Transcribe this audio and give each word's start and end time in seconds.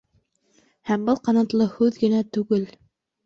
Һәм 0.91 1.03
был 1.09 1.19
ҡанатлы 1.27 1.67
һүҙ 1.75 1.99
генә 2.05 2.23
түгел. 2.39 2.65